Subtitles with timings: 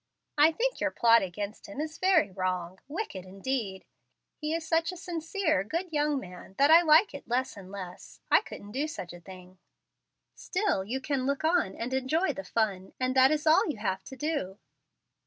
[0.35, 3.85] "I think your plot against him is very wrong, wicked, indeed.
[4.35, 8.19] He is such a sincere, good young man, that I like it less and less.
[8.31, 9.59] I couldn't do such a thing."
[10.33, 14.03] "Still you can look on and enjoy the fun, and that is all you have
[14.05, 14.57] to do.